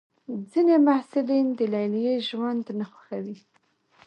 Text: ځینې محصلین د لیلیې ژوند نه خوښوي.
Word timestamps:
ځینې 0.51 0.75
محصلین 0.87 1.47
د 1.57 1.59
لیلیې 1.73 2.15
ژوند 2.29 2.65
نه 2.79 2.85
خوښوي. 2.91 3.37